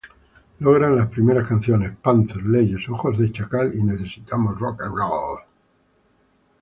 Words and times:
Logran 0.61 0.95
las 0.95 1.09
primeras 1.09 1.47
canciones: 1.47 1.91
""Panzer"", 1.97 2.43
""Leyes"", 2.43 2.89
""Ojos 2.89 3.19
de 3.19 3.31
Chacal"" 3.31 3.71
y 3.77 3.83
""Necesitamos 3.83 4.55
Rock´n 4.57 4.89
Roll"". 4.97 5.41